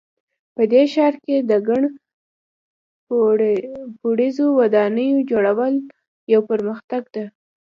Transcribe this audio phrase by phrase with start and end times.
[0.55, 1.83] په دې ښار کې د ګڼ
[3.99, 5.75] پوړیزو ودانیو جوړول
[6.33, 7.25] یو پرمختګ ده